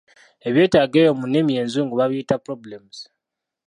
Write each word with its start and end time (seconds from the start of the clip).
Ebyetaago 0.47 0.97
ebyo 0.99 1.11
mu 1.19 1.25
nnimi 1.27 1.51
enzungu 1.61 1.93
babiyita 1.99 2.35
'Problems'. 2.39 3.01